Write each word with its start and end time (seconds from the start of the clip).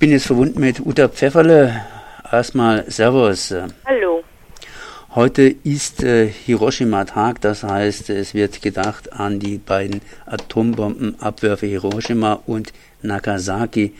bin 0.00 0.12
jetzt 0.12 0.28
verbunden 0.28 0.60
mit 0.60 0.80
Uta 0.80 1.08
Pfefferle. 1.10 1.84
Erstmal 2.32 2.90
Servus. 2.90 3.54
Hallo. 3.84 4.24
Heute 5.14 5.54
ist 5.62 6.02
äh, 6.02 6.26
Hiroshima-Tag, 6.26 7.42
das 7.42 7.64
heißt, 7.64 8.08
es 8.08 8.32
wird 8.32 8.62
gedacht 8.62 9.12
an 9.12 9.40
die 9.40 9.58
beiden 9.58 10.00
Atombombenabwürfe 10.24 11.66
Hiroshima 11.66 12.40
und 12.46 12.72
Nagasaki, 13.02 13.92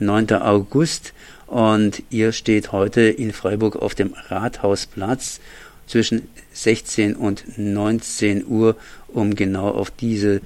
9. 0.00 0.32
August. 0.32 1.14
Und 1.46 2.02
ihr 2.10 2.32
steht 2.32 2.72
heute 2.72 3.02
in 3.02 3.32
Freiburg 3.32 3.76
auf 3.76 3.94
dem 3.94 4.12
Rathausplatz 4.28 5.38
zwischen 5.86 6.28
16 6.52 7.14
und 7.14 7.44
19 7.56 8.44
Uhr, 8.44 8.74
um 9.06 9.36
genau 9.36 9.68
auf 9.68 9.92
diese, 9.92 10.40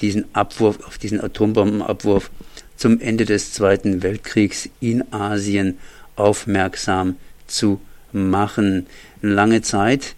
diesen 0.00 0.24
Abwurf, 0.34 0.78
auf 0.86 0.96
diesen 0.96 1.20
Atombombenabwurf 1.20 2.30
zum 2.76 3.00
Ende 3.00 3.24
des 3.24 3.52
Zweiten 3.52 4.02
Weltkriegs 4.02 4.68
in 4.80 5.12
Asien 5.12 5.78
aufmerksam 6.16 7.16
zu 7.46 7.80
machen. 8.12 8.86
Lange 9.22 9.62
Zeit, 9.62 10.14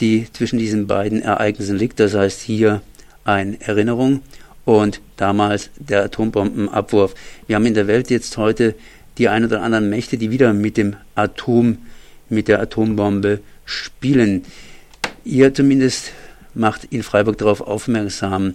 die 0.00 0.26
zwischen 0.32 0.58
diesen 0.58 0.86
beiden 0.86 1.22
Ereignissen 1.22 1.76
liegt. 1.76 2.00
Das 2.00 2.14
heißt 2.14 2.40
hier 2.40 2.82
eine 3.24 3.60
Erinnerung 3.60 4.22
und 4.64 5.00
damals 5.16 5.70
der 5.78 6.04
Atombombenabwurf. 6.04 7.14
Wir 7.46 7.56
haben 7.56 7.66
in 7.66 7.74
der 7.74 7.86
Welt 7.86 8.10
jetzt 8.10 8.36
heute 8.36 8.74
die 9.18 9.28
ein 9.28 9.44
oder 9.44 9.62
anderen 9.62 9.90
Mächte, 9.90 10.16
die 10.16 10.30
wieder 10.30 10.52
mit 10.52 10.76
dem 10.76 10.96
Atom, 11.14 11.78
mit 12.28 12.48
der 12.48 12.60
Atombombe 12.60 13.40
spielen. 13.64 14.44
Ihr 15.24 15.52
zumindest 15.52 16.12
macht 16.54 16.84
in 16.90 17.02
Freiburg 17.02 17.38
darauf 17.38 17.60
aufmerksam, 17.60 18.54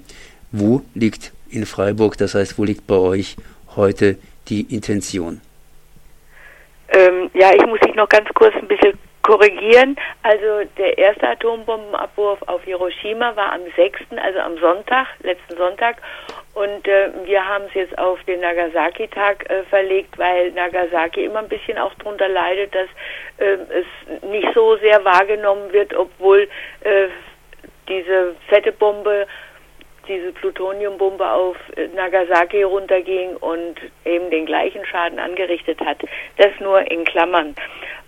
wo 0.52 0.82
liegt 0.94 1.32
in 1.54 1.66
Freiburg, 1.66 2.18
das 2.18 2.36
heißt, 2.36 2.58
wo 2.58 2.64
liegt 2.64 2.88
bei 2.88 2.96
euch 2.96 3.36
heute 3.76 4.18
die 4.50 4.62
Intention? 4.74 5.42
Ähm, 6.90 7.30
ja, 7.34 7.54
ich 7.54 7.66
muss 7.66 7.80
dich 7.80 7.96
noch 7.96 8.10
ganz 8.10 8.28
kurz 8.34 8.54
ein 8.56 8.68
bisschen 8.68 8.98
korrigieren. 9.24 9.96
Also 10.22 10.70
der 10.78 10.98
erste 10.98 11.28
Atombombenabwurf 11.30 12.42
auf 12.44 12.64
Hiroshima 12.64 13.36
war 13.36 13.54
am 13.54 13.62
6., 13.76 14.00
also 14.18 14.40
am 14.40 14.58
Sonntag, 14.58 15.08
letzten 15.22 15.58
Sonntag. 15.58 15.98
Und 16.54 16.88
äh, 16.88 17.10
wir 17.26 17.44
haben 17.44 17.64
es 17.70 17.74
jetzt 17.74 17.98
auf 17.98 18.22
den 18.26 18.42
Nagasaki-Tag 18.42 19.50
äh, 19.50 19.64
verlegt, 19.64 20.18
weil 20.20 20.52
Nagasaki 20.52 21.26
immer 21.26 21.40
ein 21.40 21.50
bisschen 21.50 21.78
auch 21.78 21.94
darunter 21.96 22.30
leidet, 22.30 22.76
dass 22.76 22.88
äh, 23.38 23.58
es 23.80 24.22
nicht 24.30 24.48
so 24.54 24.78
sehr 24.78 25.04
wahrgenommen 25.04 25.72
wird, 25.72 25.96
obwohl 25.96 26.48
äh, 26.82 27.08
diese 27.88 28.36
fette 28.50 28.72
Bombe 28.72 29.26
diese 30.08 30.32
Plutoniumbombe 30.34 31.30
auf 31.30 31.58
Nagasaki 31.96 32.64
runterging 32.64 33.36
und 33.38 33.76
eben 34.06 34.30
den 34.30 34.46
gleichen 34.46 34.86
Schaden 34.86 35.20
angerichtet 35.20 35.80
hat. 35.80 35.98
Das 36.38 36.52
nur 36.60 36.80
in 36.92 37.04
Klammern. 37.06 37.56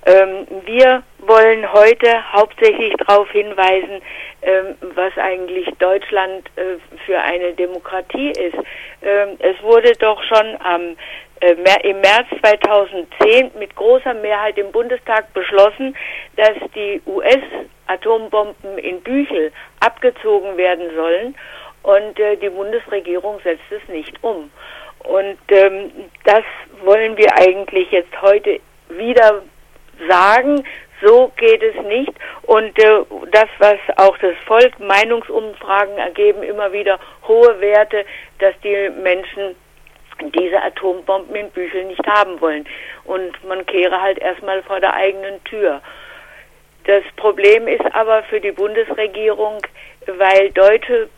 Ähm, 0.05 0.45
wir 0.65 1.01
wollen 1.19 1.71
heute 1.73 2.31
hauptsächlich 2.31 2.93
darauf 2.97 3.29
hinweisen, 3.31 4.01
ähm, 4.43 4.75
was 4.93 5.17
eigentlich 5.17 5.67
Deutschland 5.79 6.47
äh, 6.57 6.77
für 7.05 7.19
eine 7.19 7.53
Demokratie 7.53 8.29
ist. 8.29 8.57
Ähm, 9.01 9.37
es 9.39 9.61
wurde 9.63 9.93
doch 9.93 10.21
schon 10.23 10.57
am 10.61 10.95
äh, 11.41 11.55
im 11.89 12.01
März 12.01 12.27
2010 12.39 13.51
mit 13.57 13.75
großer 13.75 14.13
Mehrheit 14.13 14.57
im 14.59 14.71
Bundestag 14.71 15.33
beschlossen, 15.33 15.95
dass 16.35 16.53
die 16.75 17.01
US-Atombomben 17.07 18.77
in 18.77 19.01
Büchel 19.01 19.51
abgezogen 19.79 20.55
werden 20.55 20.95
sollen 20.95 21.35
und 21.85 22.19
äh, 22.19 22.35
die 22.37 22.49
Bundesregierung 22.49 23.39
setzt 23.43 23.71
es 23.71 23.87
nicht 23.89 24.23
um. 24.23 24.49
Und 24.99 25.37
ähm, 25.49 25.91
das 26.23 26.43
wollen 26.83 27.15
wir 27.15 27.31
eigentlich 27.35 27.91
jetzt 27.91 28.21
heute 28.23 28.59
wieder 28.89 29.43
sagen. 30.09 30.63
So 31.03 31.31
geht 31.37 31.61
es 31.61 31.75
nicht. 31.85 32.11
Und 32.43 32.77
äh, 32.81 33.03
das, 33.31 33.47
was 33.59 33.77
auch 33.97 34.17
das 34.17 34.35
Volk, 34.47 34.79
Meinungsumfragen 34.79 35.97
ergeben 35.97 36.41
immer 36.41 36.71
wieder 36.71 36.99
hohe 37.27 37.61
Werte, 37.61 38.03
dass 38.39 38.55
die 38.63 38.89
Menschen 39.03 39.55
diese 40.39 40.63
Atombomben 40.63 41.35
in 41.35 41.51
Bücheln 41.51 41.87
nicht 41.87 42.07
haben 42.07 42.41
wollen. 42.41 42.65
Und 43.03 43.43
man 43.47 43.63
kehre 43.67 44.01
halt 44.01 44.17
erstmal 44.17 44.63
vor 44.63 44.79
der 44.79 44.95
eigenen 44.95 45.43
Tür. 45.43 45.81
Das 46.85 47.03
Problem 47.15 47.67
ist 47.67 47.85
aber 47.93 48.23
für 48.23 48.39
die 48.39 48.51
Bundesregierung, 48.51 49.59
weil 50.07 50.51
deutsche 50.51 51.09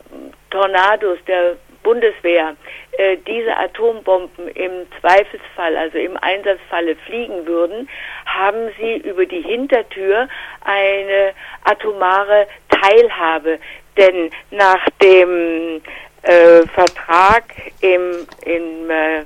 Tornados 0.50 1.18
der 1.26 1.56
Bundeswehr 1.82 2.56
äh, 2.98 3.16
diese 3.26 3.56
Atombomben 3.56 4.48
im 4.48 4.86
Zweifelsfall, 5.00 5.76
also 5.76 5.98
im 5.98 6.16
Einsatzfalle 6.16 6.96
fliegen 6.96 7.46
würden, 7.46 7.88
haben 8.26 8.70
sie 8.78 8.96
über 8.96 9.24
die 9.24 9.40
Hintertür 9.40 10.28
eine 10.64 11.32
atomare 11.64 12.46
Teilhabe. 12.68 13.58
Denn 13.96 14.30
nach 14.50 14.84
dem 15.02 15.80
äh, 16.22 16.66
Vertrag 16.74 17.44
im, 17.80 18.26
im 18.44 18.90
äh, 18.90 19.24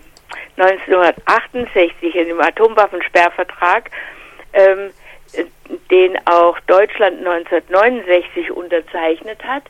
1968, 0.57 2.15
in 2.15 2.29
dem 2.29 2.41
Atomwaffensperrvertrag, 2.41 3.91
ähm, 4.53 4.91
den 5.91 6.19
auch 6.27 6.61
Deutschland 6.67 7.27
1969 7.27 8.51
unterzeichnet 8.51 9.43
hat, 9.45 9.65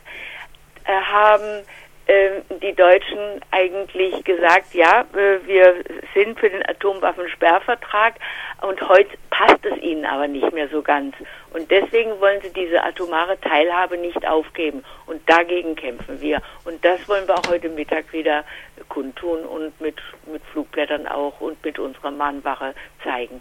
haben 0.91 1.63
äh, 2.05 2.41
die 2.61 2.73
Deutschen 2.73 3.39
eigentlich 3.51 4.25
gesagt, 4.25 4.73
ja, 4.73 5.05
äh, 5.13 5.47
wir 5.47 5.75
sind 6.13 6.37
für 6.37 6.49
den 6.49 6.61
Atomwaffensperrvertrag 6.67 8.15
und 8.61 8.81
heute 8.89 9.11
passt 9.29 9.63
es 9.63 9.81
ihnen 9.81 10.03
aber 10.03 10.27
nicht 10.27 10.51
mehr 10.51 10.67
so 10.67 10.81
ganz. 10.81 11.15
Und 11.53 11.71
deswegen 11.71 12.19
wollen 12.19 12.41
sie 12.41 12.51
diese 12.51 12.83
atomare 12.83 13.39
Teilhabe 13.39 13.97
nicht 13.97 14.27
aufgeben. 14.27 14.83
Und 15.05 15.21
dagegen 15.29 15.75
kämpfen 15.75 16.19
wir. 16.19 16.41
Und 16.65 16.83
das 16.83 17.07
wollen 17.07 17.25
wir 17.25 17.35
auch 17.35 17.47
heute 17.47 17.69
Mittag 17.69 18.11
wieder 18.11 18.43
kundtun 18.89 19.45
und 19.45 19.79
mit, 19.79 19.95
mit 20.31 20.43
Flugblättern 20.51 21.07
auch 21.07 21.39
und 21.39 21.63
mit 21.63 21.79
unserer 21.79 22.11
Mahnwache 22.11 22.73
zeigen. 23.01 23.39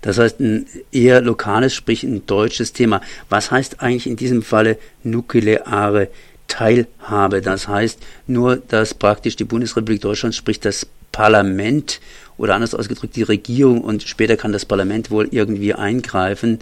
Das 0.00 0.18
heißt, 0.18 0.40
ein 0.40 0.66
eher 0.90 1.20
lokales, 1.20 1.74
sprich 1.74 2.02
ein 2.02 2.26
deutsches 2.26 2.72
Thema. 2.72 3.02
Was 3.28 3.50
heißt 3.50 3.82
eigentlich 3.82 4.06
in 4.06 4.16
diesem 4.16 4.42
Falle 4.42 4.78
nukleare 5.02 5.64
Teilhabe? 5.64 6.08
Das 6.58 7.68
heißt 7.68 8.00
nur, 8.26 8.56
dass 8.56 8.94
praktisch 8.94 9.36
die 9.36 9.44
Bundesrepublik 9.44 10.00
Deutschland, 10.00 10.34
sprich 10.34 10.60
das 10.60 10.86
Parlament 11.12 12.00
oder 12.36 12.54
anders 12.54 12.74
ausgedrückt 12.74 13.16
die 13.16 13.22
Regierung 13.22 13.82
und 13.82 14.02
später 14.02 14.36
kann 14.36 14.52
das 14.52 14.64
Parlament 14.64 15.10
wohl 15.10 15.28
irgendwie 15.30 15.74
eingreifen, 15.74 16.60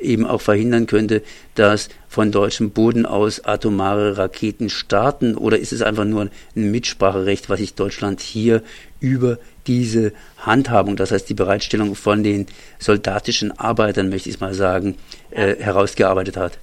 eben 0.00 0.26
auch 0.26 0.40
verhindern 0.40 0.86
könnte, 0.86 1.22
dass 1.54 1.88
von 2.08 2.32
deutschem 2.32 2.70
Boden 2.70 3.06
aus 3.06 3.44
atomare 3.44 4.16
Raketen 4.16 4.70
starten? 4.70 5.36
Oder 5.36 5.58
ist 5.58 5.72
es 5.72 5.82
einfach 5.82 6.04
nur 6.04 6.22
ein 6.56 6.70
Mitspracherecht, 6.70 7.48
was 7.50 7.60
sich 7.60 7.74
Deutschland 7.74 8.20
hier 8.20 8.62
über 8.98 9.38
diese 9.66 10.12
Handhabung, 10.38 10.96
das 10.96 11.12
heißt 11.12 11.28
die 11.28 11.34
Bereitstellung 11.34 11.94
von 11.94 12.22
den 12.24 12.46
soldatischen 12.78 13.56
Arbeitern, 13.58 14.08
möchte 14.08 14.30
ich 14.30 14.40
mal 14.40 14.54
sagen, 14.54 14.96
äh, 15.30 15.56
herausgearbeitet 15.56 16.36
hat. 16.36 16.58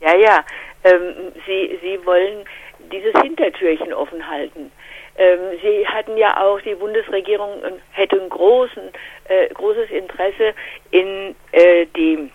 Ja, 0.00 0.16
ja. 0.16 0.44
Ähm, 0.84 1.32
Sie, 1.46 1.78
Sie 1.82 2.04
wollen 2.06 2.44
dieses 2.92 3.12
Hintertürchen 3.22 3.92
offen 3.92 4.28
halten. 4.28 4.72
Ähm, 5.16 5.38
Sie 5.62 5.86
hatten 5.86 6.16
ja 6.16 6.42
auch, 6.42 6.60
die 6.60 6.74
Bundesregierung 6.74 7.62
hätte 7.92 8.20
ein 8.20 8.28
großen, 8.28 8.82
äh, 9.28 9.48
großes 9.54 9.90
Interesse 9.90 10.54
in 10.90 11.34
äh, 11.52 11.86
die 11.96 12.30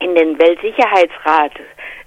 in 0.00 0.14
den 0.14 0.38
Weltsicherheitsrat, 0.38 1.52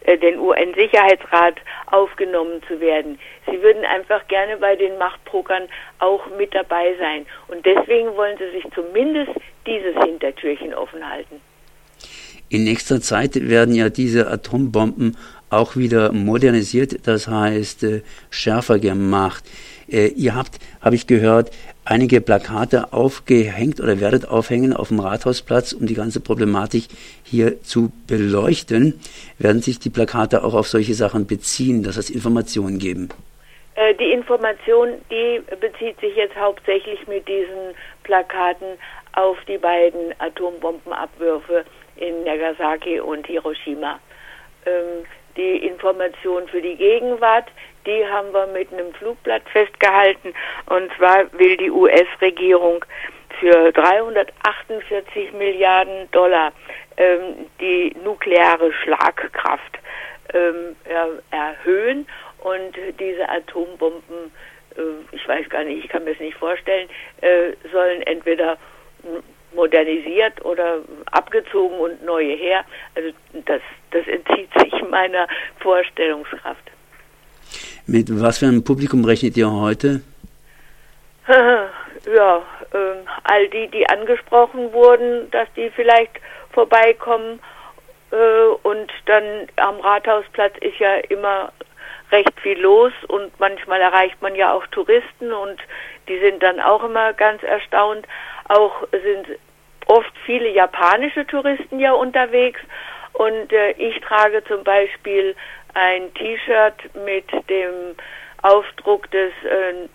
äh, 0.02 0.18
den 0.18 0.40
UN-Sicherheitsrat 0.40 1.56
aufgenommen 1.88 2.62
zu 2.68 2.80
werden. 2.80 3.20
Sie 3.48 3.62
würden 3.62 3.84
einfach 3.86 4.28
gerne 4.28 4.58
bei 4.58 4.76
den 4.76 4.98
Machtpokern 4.98 5.68
auch 6.00 6.26
mit 6.38 6.54
dabei 6.54 6.96
sein. 7.00 7.26
Und 7.48 7.66
deswegen 7.66 8.16
wollen 8.16 8.38
sie 8.38 8.52
sich 8.52 8.66
zumindest 8.74 9.32
dieses 9.66 9.96
Hintertürchen 10.04 10.74
offen 10.74 11.08
halten. 11.10 11.42
In 12.50 12.64
nächster 12.64 13.00
Zeit 13.00 13.36
werden 13.36 13.76
ja 13.76 13.90
diese 13.90 14.28
Atombomben 14.28 15.16
auch 15.52 15.76
wieder 15.76 16.12
modernisiert, 16.12 17.08
das 17.08 17.28
heißt 17.28 17.84
äh, 17.84 18.02
schärfer 18.32 18.80
gemacht. 18.80 19.44
Äh, 19.88 20.08
ihr 20.08 20.36
habt, 20.36 20.60
habe 20.82 20.96
ich 20.96 21.08
gehört, 21.08 21.52
einige 21.86 22.22
Plakate 22.22 22.94
aufgehängt 22.94 23.80
oder 23.80 24.00
werdet 24.00 24.28
aufhängen 24.28 24.74
auf 24.74 24.90
dem 24.90 25.00
Rathausplatz, 25.00 25.74
um 25.74 25.86
die 25.86 25.96
ganze 25.96 26.20
Problematik 26.20 26.86
hier 27.24 27.62
zu 27.64 27.92
beleuchten. 28.08 29.00
Werden 29.38 29.62
sich 29.62 29.80
die 29.80 29.90
Plakate 29.90 30.44
auch 30.44 30.54
auf 30.54 30.68
solche 30.68 30.94
Sachen 30.94 31.28
beziehen, 31.28 31.84
dass 31.84 31.98
es 31.98 32.10
Informationen 32.10 32.80
geben? 32.80 33.10
Äh, 33.76 33.94
die 33.96 34.12
Information, 34.12 34.90
die 35.10 35.42
bezieht 35.60 36.00
sich 36.00 36.16
jetzt 36.16 36.36
hauptsächlich 36.36 37.08
mit 37.08 37.28
diesen 37.28 37.76
Plakaten 38.04 38.68
auf 39.14 39.38
die 39.48 39.58
beiden 39.58 40.14
Atombombenabwürfe 40.20 41.66
in 42.00 42.24
Nagasaki 42.24 43.00
und 43.00 43.28
Hiroshima. 43.28 44.00
Ähm, 44.66 45.06
die 45.38 45.66
Information 45.66 46.48
für 46.48 46.62
die 46.62 46.76
Gegenwart, 46.76 47.46
die 47.86 48.06
haben 48.08 48.34
wir 48.34 48.48
mit 48.48 48.74
einem 48.74 48.94
Flugblatt 48.94 49.44
festgehalten. 49.52 50.34
Und 50.66 50.92
zwar 50.98 51.32
will 51.34 51.56
die 51.58 51.72
US-Regierung 51.72 52.84
für 53.40 53.72
348 53.72 55.32
Milliarden 55.34 56.12
Dollar 56.12 56.52
ähm, 56.98 57.46
die 57.60 57.96
nukleare 58.04 58.74
Schlagkraft 58.74 59.80
ähm, 60.34 60.76
erhöhen 61.32 62.06
und 62.40 62.76
diese 63.00 63.28
Atombomben, 63.30 64.32
äh, 64.76 64.82
ich 65.16 65.28
weiß 65.28 65.48
gar 65.50 65.64
nicht, 65.64 65.86
ich 65.86 65.90
kann 65.90 66.04
mir 66.04 66.12
das 66.12 66.20
nicht 66.20 66.38
vorstellen, 66.38 66.90
äh, 67.22 67.54
sollen 67.72 68.02
entweder 68.04 68.58
modernisiert 69.54 70.44
oder 70.46 70.80
abgezogen 71.12 71.78
und 71.80 72.04
neue 72.04 72.36
her. 72.36 72.64
Also 72.96 73.10
das, 73.46 73.62
das 73.92 74.08
entzieht 74.08 74.50
sich 74.60 74.74
meiner 74.90 75.28
Vorstellungskraft. 75.60 76.64
Mit 77.88 78.08
was 78.22 78.40
für 78.40 78.46
einem 78.46 78.64
Publikum 78.64 79.04
rechnet 79.04 79.36
ihr 79.38 79.52
heute? 79.52 80.02
ja, 81.30 82.38
äh, 82.74 82.78
all 83.24 83.48
die, 83.50 83.68
die 83.68 83.88
angesprochen 83.88 84.72
wurden, 84.74 85.30
dass 85.32 85.48
die 85.56 85.70
vielleicht 85.72 86.20
vorbeikommen. 86.52 87.40
Äh, 88.12 88.16
und 88.64 88.92
dann 89.06 89.48
am 89.58 89.80
Rathausplatz 89.80 90.54
ist 90.62 90.78
ja 90.80 90.96
immer 91.10 91.52
recht 92.12 92.40
viel 92.42 92.60
los 92.60 92.94
und 93.08 93.32
manchmal 93.40 93.82
erreicht 93.82 94.22
man 94.22 94.36
ja 94.36 94.54
auch 94.54 94.66
Touristen 94.68 95.32
und 95.32 95.60
die 96.08 96.20
sind 96.20 96.42
dann 96.42 96.60
auch 96.60 96.84
immer 96.84 97.14
ganz 97.14 97.44
erstaunt. 97.44 98.08
Auch 98.50 98.84
sind 98.92 99.40
oft 99.88 100.14
viele 100.26 100.50
japanische 100.50 101.26
Touristen 101.26 101.80
ja 101.80 101.94
unterwegs 101.94 102.60
und 103.14 103.52
äh, 103.52 103.72
ich 103.72 104.00
trage 104.02 104.44
zum 104.44 104.64
Beispiel 104.64 105.36
ein 105.74 106.14
T-Shirt 106.14 106.76
mit 107.06 107.26
dem 107.50 107.96
Aufdruck 108.42 109.10
des 109.12 109.32
äh, 109.44 109.88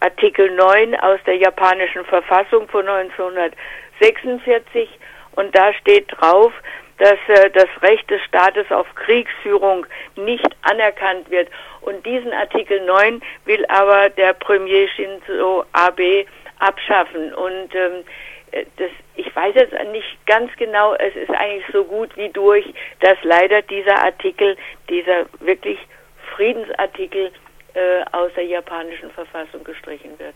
Artikel 0.00 0.50
9 0.50 0.98
aus 1.00 1.20
der 1.26 1.36
japanischen 1.36 2.04
Verfassung 2.04 2.68
von 2.68 2.86
1946 2.88 4.88
und 5.36 5.54
da 5.54 5.72
steht 5.74 6.10
drauf, 6.10 6.52
dass 6.98 7.18
äh, 7.28 7.50
das 7.50 7.68
Recht 7.82 8.08
des 8.10 8.22
Staates 8.24 8.70
auf 8.70 8.86
Kriegsführung 8.94 9.86
nicht 10.16 10.48
anerkannt 10.62 11.30
wird. 11.30 11.48
Und 11.82 12.04
diesen 12.04 12.32
Artikel 12.32 12.84
9 12.84 13.22
will 13.44 13.64
aber 13.66 14.08
der 14.10 14.32
Premier 14.34 14.88
Shinzo 14.88 15.64
Abe 15.72 16.26
abschaffen. 16.58 17.32
Und 17.34 17.74
ähm, 17.74 18.04
äh, 18.52 18.64
das, 18.76 18.90
ich 19.16 19.34
weiß 19.34 19.54
jetzt 19.54 19.74
nicht 19.92 20.26
ganz 20.26 20.50
genau, 20.56 20.94
es 20.94 21.14
ist 21.16 21.30
eigentlich 21.30 21.64
so 21.72 21.84
gut 21.84 22.16
wie 22.16 22.28
durch, 22.28 22.66
dass 23.00 23.16
leider 23.22 23.62
dieser 23.62 24.04
Artikel, 24.04 24.56
dieser 24.88 25.26
wirklich 25.40 25.78
Friedensartikel 26.34 27.30
äh, 27.74 28.04
aus 28.12 28.30
der 28.34 28.44
japanischen 28.44 29.10
Verfassung 29.10 29.64
gestrichen 29.64 30.18
wird. 30.18 30.34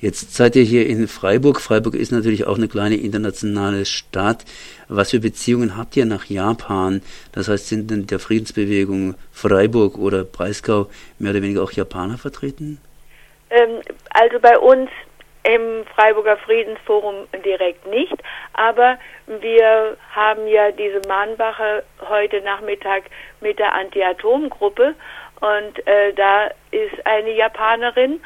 Jetzt 0.00 0.34
seid 0.34 0.56
ihr 0.56 0.62
hier 0.62 0.86
in 0.86 1.08
Freiburg. 1.08 1.60
Freiburg 1.60 1.94
ist 1.94 2.10
natürlich 2.10 2.46
auch 2.46 2.56
eine 2.56 2.68
kleine 2.68 2.96
internationale 2.96 3.84
Stadt. 3.84 4.46
Was 4.88 5.10
für 5.10 5.20
Beziehungen 5.20 5.76
habt 5.76 5.94
ihr 5.94 6.06
nach 6.06 6.24
Japan? 6.24 7.02
Das 7.32 7.48
heißt, 7.48 7.68
sind 7.68 7.92
in 7.92 8.06
der 8.06 8.18
Friedensbewegung 8.18 9.14
Freiburg 9.30 9.98
oder 9.98 10.24
Breisgau 10.24 10.88
mehr 11.18 11.32
oder 11.32 11.42
weniger 11.42 11.62
auch 11.62 11.72
Japaner 11.72 12.16
vertreten? 12.16 12.78
Ähm, 13.50 13.80
also 14.10 14.38
bei 14.40 14.58
uns 14.58 14.90
im 15.42 15.84
Freiburger 15.94 16.36
Friedensforum 16.36 17.26
direkt 17.44 17.86
nicht, 17.86 18.14
aber 18.52 18.98
wir 19.26 19.96
haben 20.14 20.46
ja 20.46 20.70
diese 20.70 21.00
Mahnwache 21.08 21.82
heute 22.08 22.42
Nachmittag 22.42 23.04
mit 23.40 23.58
der 23.58 23.72
Anti-Atom-Gruppe 23.72 24.94
und 25.40 25.86
äh, 25.86 26.12
da 26.12 26.50
ist 26.70 27.06
eine 27.06 27.32
Japanerin 27.32 28.20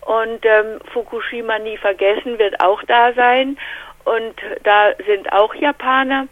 und 0.00 0.44
ähm, 0.44 0.80
Fukushima 0.92 1.58
nie 1.60 1.76
vergessen 1.76 2.38
wird 2.38 2.60
auch 2.60 2.82
da 2.84 3.12
sein 3.12 3.56
und 4.04 4.34
da 4.64 4.92
sind 5.06 5.32
auch 5.32 5.54
Japaner. 5.54 6.26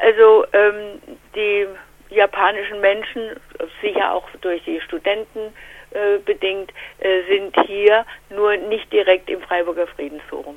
Also 0.00 0.44
ähm, 0.52 1.00
die 1.34 1.66
japanischen 2.10 2.80
Menschen, 2.80 3.40
sicher 3.80 4.12
auch 4.12 4.28
durch 4.42 4.62
die 4.64 4.80
Studenten 4.80 5.52
äh, 5.96 6.18
bedingt, 6.24 6.70
äh, 6.98 7.22
sind 7.28 7.56
hier 7.66 8.04
nur 8.28 8.56
nicht 8.68 8.92
direkt 8.92 9.30
im 9.30 9.40
Freiburger 9.40 9.86
Friedensforum. 9.86 10.56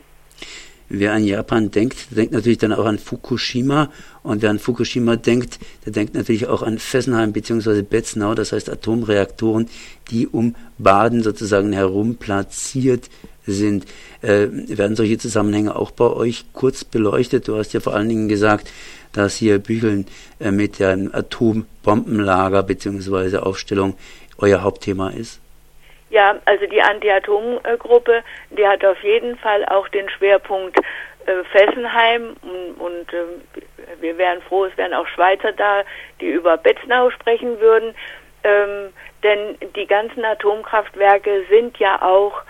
Wer 0.91 1.13
an 1.13 1.23
Japan 1.23 1.69
denkt, 1.69 2.07
denkt 2.17 2.33
natürlich 2.33 2.57
dann 2.57 2.73
auch 2.73 2.85
an 2.85 2.97
Fukushima. 2.97 3.91
Und 4.23 4.41
wer 4.41 4.49
an 4.49 4.57
Fukushima 4.57 5.15
denkt, 5.17 5.59
der 5.85 5.93
denkt 5.93 6.15
natürlich 6.15 6.47
auch 6.47 6.63
an 6.63 6.79
Fessenheim 6.79 7.31
bzw. 7.31 7.83
Betznau, 7.83 8.33
das 8.33 8.51
heißt 8.51 8.71
Atomreaktoren, 8.71 9.69
die 10.09 10.27
um 10.27 10.55
Baden 10.79 11.21
sozusagen 11.21 11.73
herum 11.73 12.15
platziert 12.15 13.09
sind. 13.45 13.85
Äh, 14.21 14.47
werden 14.51 14.95
solche 14.95 15.19
Zusammenhänge 15.19 15.75
auch 15.75 15.91
bei 15.91 16.07
euch 16.07 16.45
kurz 16.53 16.83
beleuchtet? 16.83 17.47
Du 17.47 17.55
hast 17.55 17.71
ja 17.73 17.79
vor 17.81 17.93
allen 17.93 18.09
Dingen 18.09 18.27
gesagt, 18.27 18.71
dass 19.13 19.35
hier 19.35 19.59
Bücheln 19.59 20.05
äh, 20.39 20.49
mit 20.49 20.79
dem 20.79 21.13
Atombombenlager 21.13 22.63
bzw. 22.63 23.37
Aufstellung 23.37 23.95
euer 24.41 24.63
Hauptthema 24.63 25.09
ist. 25.09 25.41
Ja, 26.09 26.35
also 26.45 26.65
die 26.65 26.81
Anti-Atom-Gruppe, 26.81 28.23
die 28.49 28.67
hat 28.67 28.83
auf 28.83 29.01
jeden 29.03 29.37
Fall 29.37 29.63
auch 29.65 29.87
den 29.89 30.09
Schwerpunkt 30.09 30.77
äh, 31.25 31.43
Fessenheim 31.51 32.35
und, 32.41 32.81
und 32.81 33.13
äh, 33.13 34.01
wir 34.01 34.17
wären 34.17 34.41
froh, 34.41 34.65
es 34.65 34.75
wären 34.77 34.93
auch 34.93 35.07
Schweizer 35.07 35.51
da, 35.51 35.83
die 36.19 36.29
über 36.29 36.57
Betznau 36.57 37.11
sprechen 37.11 37.59
würden, 37.59 37.93
ähm, 38.43 38.91
denn 39.21 39.57
die 39.75 39.85
ganzen 39.85 40.25
Atomkraftwerke 40.25 41.43
sind 41.49 41.77
ja 41.77 42.01
auch 42.01 42.41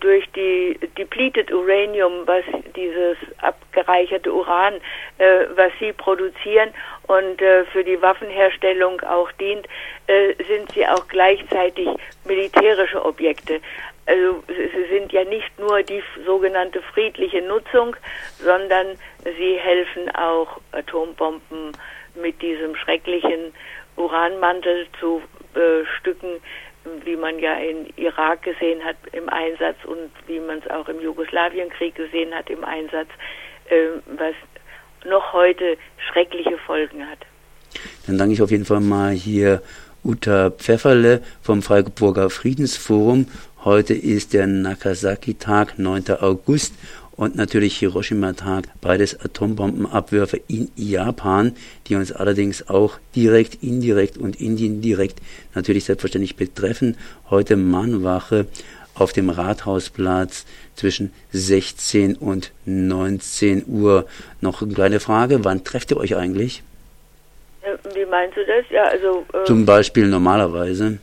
durch 0.00 0.24
die 0.32 0.78
depleted 0.96 1.50
Uranium, 1.52 2.26
was 2.26 2.44
dieses 2.76 3.16
abgereicherte 3.38 4.32
Uran, 4.32 4.74
äh, 5.18 5.46
was 5.54 5.72
sie 5.78 5.92
produzieren 5.92 6.70
und 7.06 7.40
äh, 7.40 7.64
für 7.66 7.84
die 7.84 8.00
Waffenherstellung 8.00 9.00
auch 9.02 9.30
dient, 9.32 9.66
äh, 10.06 10.34
sind 10.44 10.70
sie 10.72 10.86
auch 10.86 11.06
gleichzeitig 11.08 11.88
militärische 12.24 13.04
Objekte. 13.04 13.60
Also 14.06 14.42
sie 14.46 14.94
sind 14.94 15.12
ja 15.12 15.24
nicht 15.24 15.58
nur 15.58 15.82
die 15.82 16.02
sogenannte 16.24 16.80
friedliche 16.80 17.42
Nutzung, 17.42 17.94
sondern 18.38 18.98
sie 19.24 19.56
helfen 19.58 20.10
auch 20.14 20.60
Atombomben 20.72 21.72
mit 22.14 22.40
diesem 22.40 22.74
schrecklichen 22.74 23.52
Uranmantel 23.96 24.86
zu 24.98 25.22
bestücken, 25.52 26.40
wie 27.04 27.16
man 27.16 27.38
ja 27.38 27.54
in 27.54 27.86
Irak 27.96 28.42
gesehen 28.42 28.84
hat 28.84 28.96
im 29.12 29.28
Einsatz 29.28 29.76
und 29.84 30.10
wie 30.26 30.40
man 30.40 30.58
es 30.58 30.70
auch 30.70 30.88
im 30.88 31.00
Jugoslawienkrieg 31.00 31.94
gesehen 31.94 32.34
hat 32.34 32.50
im 32.50 32.64
Einsatz, 32.64 33.08
äh, 33.68 34.00
was 34.06 34.34
noch 35.04 35.32
heute 35.32 35.76
schreckliche 36.10 36.58
Folgen 36.58 37.08
hat. 37.08 37.18
Dann 38.06 38.18
danke 38.18 38.34
ich 38.34 38.42
auf 38.42 38.50
jeden 38.50 38.64
Fall 38.64 38.80
mal 38.80 39.12
hier 39.12 39.62
Uta 40.04 40.50
Pfefferle 40.50 41.22
vom 41.42 41.62
Freiburger 41.62 42.30
Friedensforum. 42.30 43.26
Heute 43.64 43.94
ist 43.94 44.32
der 44.32 44.46
Nagasaki-Tag, 44.46 45.78
9. 45.78 46.04
August 46.20 46.74
und 47.18 47.34
natürlich 47.34 47.76
Hiroshima-Tag, 47.78 48.68
beides 48.80 49.20
Atombombenabwürfe 49.20 50.40
in 50.46 50.70
Japan, 50.76 51.54
die 51.88 51.96
uns 51.96 52.12
allerdings 52.12 52.68
auch 52.68 52.98
direkt, 53.16 53.60
indirekt 53.60 54.16
und 54.16 54.40
indirekt 54.40 55.18
natürlich 55.52 55.84
selbstverständlich 55.84 56.36
betreffen. 56.36 56.96
Heute 57.28 57.56
Mannwache 57.56 58.46
auf 58.94 59.12
dem 59.12 59.30
Rathausplatz 59.30 60.46
zwischen 60.76 61.12
16 61.32 62.14
und 62.14 62.52
19 62.66 63.64
Uhr. 63.66 64.06
Noch 64.40 64.62
eine 64.62 64.72
kleine 64.72 65.00
Frage, 65.00 65.44
wann 65.44 65.64
trefft 65.64 65.90
ihr 65.90 65.96
euch 65.96 66.14
eigentlich? 66.14 66.62
Äh, 67.62 67.76
wie 67.96 68.06
meinst 68.06 68.36
du 68.36 68.46
das? 68.46 68.64
Ja, 68.70 68.84
also, 68.84 69.26
äh 69.32 69.44
Zum 69.44 69.66
Beispiel 69.66 70.06
normalerweise. 70.06 70.98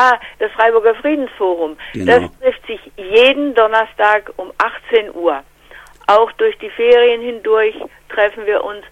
Ah, 0.00 0.16
das 0.38 0.52
Freiburger 0.52 0.94
Friedensforum. 0.94 1.76
Genau. 1.92 2.20
Das 2.20 2.30
trifft 2.40 2.66
sich 2.68 2.80
jeden 2.96 3.52
Donnerstag 3.56 4.32
um 4.36 4.52
18 4.58 5.12
Uhr. 5.12 5.42
Auch 6.06 6.30
durch 6.32 6.56
die 6.58 6.70
Ferien 6.70 7.20
hindurch 7.20 7.74
treffen 8.08 8.46
wir 8.46 8.62
uns 8.62 8.84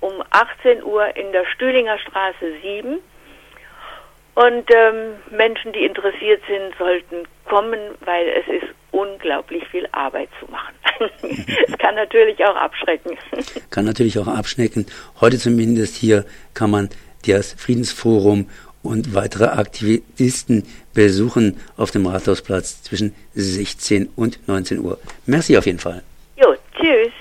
um 0.00 0.24
18 0.30 0.82
Uhr 0.82 1.14
in 1.16 1.32
der 1.32 1.44
Stühlinger 1.54 1.98
Straße 1.98 2.60
7. 2.62 2.98
Und 4.36 4.64
ähm, 4.74 5.16
Menschen, 5.30 5.74
die 5.74 5.84
interessiert 5.84 6.40
sind, 6.48 6.74
sollten 6.78 7.28
kommen, 7.44 7.78
weil 8.00 8.26
es 8.28 8.62
ist 8.62 8.74
unglaublich 8.90 9.68
viel 9.68 9.86
Arbeit 9.92 10.30
zu 10.40 10.50
machen. 10.50 10.74
es 11.68 11.76
kann 11.76 11.94
natürlich 11.94 12.42
auch 12.42 12.56
abschrecken. 12.56 13.18
kann 13.68 13.84
natürlich 13.84 14.18
auch 14.18 14.28
abschrecken. 14.28 14.86
Heute 15.20 15.36
zumindest 15.36 15.94
hier 15.94 16.24
kann 16.54 16.70
man 16.70 16.88
das 17.26 17.52
Friedensforum 17.52 18.48
und 18.84 19.14
weitere 19.14 19.46
Aktivisten 19.46 20.64
besuchen 20.92 21.56
auf 21.76 21.90
dem 21.90 22.06
Rathausplatz 22.06 22.82
zwischen 22.82 23.14
16 23.34 24.10
und 24.14 24.38
19 24.46 24.78
Uhr. 24.78 24.98
Merci 25.26 25.56
auf 25.56 25.66
jeden 25.66 25.80
Fall. 25.80 26.02
Jo, 26.36 26.54
tschüss. 26.76 27.12